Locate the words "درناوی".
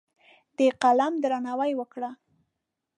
1.23-1.71